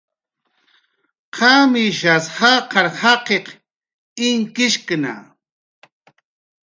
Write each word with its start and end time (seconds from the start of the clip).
¿Qamishas 1.35 2.25
jaqar 2.37 2.87
jaqiq 2.99 3.45
inkishkna? 4.27 5.13